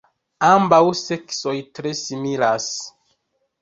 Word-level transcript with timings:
Ambaŭ 0.47 0.79
seksoj 1.03 1.55
tre 1.77 1.95
similas. 2.03 2.69